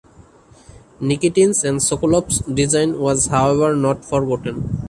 Nikitin's 0.99 1.63
and 1.63 1.79
Sokolov's 1.79 2.39
design 2.51 2.97
was 2.97 3.27
however 3.27 3.75
not 3.75 4.03
forgotten. 4.03 4.67